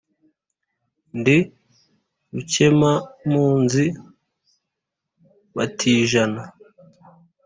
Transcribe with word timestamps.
Ndi 1.19 1.37
Rukemampunzi 2.33 3.85
batijana, 5.55 6.41